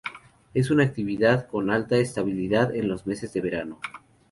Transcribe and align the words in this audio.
Es 0.55 0.71
una 0.71 0.81
actividad 0.83 1.45
con 1.47 1.69
alta 1.69 1.95
estacionalidad 1.97 2.73
en 2.75 2.87
los 2.87 3.05
meses 3.05 3.33
de 3.33 3.41
verano. 3.41 3.79